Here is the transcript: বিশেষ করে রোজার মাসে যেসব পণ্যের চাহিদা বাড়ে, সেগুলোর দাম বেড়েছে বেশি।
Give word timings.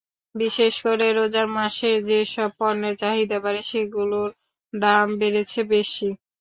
বিশেষ 0.35 0.73
করে 0.85 1.05
রোজার 1.11 1.47
মাসে 1.55 1.89
যেসব 2.07 2.49
পণ্যের 2.59 2.95
চাহিদা 3.01 3.37
বাড়ে, 3.43 3.61
সেগুলোর 3.69 4.29
দাম 4.73 5.07
বেড়েছে 5.19 5.59
বেশি। 5.71 6.07